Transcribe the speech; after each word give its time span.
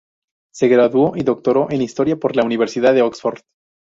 Se 0.51 0.67
graduó 0.67 1.15
y 1.15 1.21
doctoró 1.21 1.69
en 1.69 1.83
Historia 1.83 2.15
por 2.17 2.35
la 2.35 2.43
Universidad 2.43 2.95
de 2.95 3.03
Oxford. 3.03 3.41